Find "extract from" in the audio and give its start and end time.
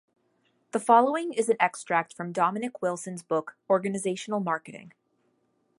1.59-2.31